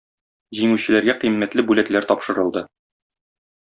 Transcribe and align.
Җиңүчеләргә 0.59 1.15
кыйммәтле 1.25 1.69
бүләкләр 1.71 2.11
тапшырылды. 2.15 2.69